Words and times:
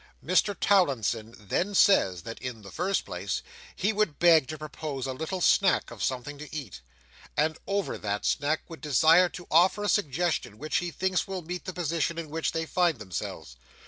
Mr 0.25 0.59
Towlinson 0.59 1.35
then 1.37 1.75
says 1.75 2.23
that, 2.23 2.41
in 2.41 2.63
the 2.63 2.71
first 2.71 3.05
place, 3.05 3.43
he 3.75 3.93
would 3.93 4.17
beg 4.17 4.47
to 4.47 4.57
propose 4.57 5.05
a 5.05 5.13
little 5.13 5.41
snack 5.41 5.91
of 5.91 6.01
something 6.01 6.39
to 6.39 6.51
eat; 6.51 6.81
and 7.37 7.59
over 7.67 7.99
that 7.99 8.25
snack 8.25 8.61
would 8.67 8.81
desire 8.81 9.29
to 9.29 9.45
offer 9.51 9.83
a 9.83 9.87
suggestion 9.87 10.57
which 10.57 10.77
he 10.77 10.89
thinks 10.89 11.27
will 11.27 11.43
meet 11.43 11.65
the 11.65 11.71
position 11.73 12.17
in 12.17 12.31
which 12.31 12.51
they 12.51 12.65
find 12.65 12.97
themselves. 12.97 13.57